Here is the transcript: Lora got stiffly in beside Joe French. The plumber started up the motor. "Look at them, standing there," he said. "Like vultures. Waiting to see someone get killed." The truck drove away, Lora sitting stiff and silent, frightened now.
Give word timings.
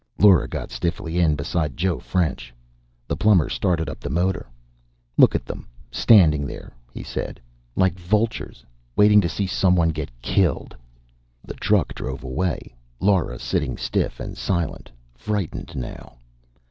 Lora 0.17 0.47
got 0.47 0.71
stiffly 0.71 1.19
in 1.19 1.35
beside 1.35 1.77
Joe 1.77 1.99
French. 1.99 2.51
The 3.07 3.15
plumber 3.15 3.49
started 3.49 3.87
up 3.87 3.99
the 3.99 4.09
motor. 4.09 4.47
"Look 5.15 5.35
at 5.35 5.45
them, 5.45 5.67
standing 5.91 6.47
there," 6.47 6.73
he 6.91 7.03
said. 7.03 7.39
"Like 7.75 7.99
vultures. 7.99 8.65
Waiting 8.95 9.21
to 9.21 9.29
see 9.29 9.45
someone 9.45 9.89
get 9.89 10.09
killed." 10.19 10.75
The 11.45 11.53
truck 11.53 11.93
drove 11.93 12.23
away, 12.23 12.73
Lora 12.99 13.37
sitting 13.37 13.77
stiff 13.77 14.19
and 14.19 14.35
silent, 14.35 14.89
frightened 15.13 15.75
now. 15.75 16.13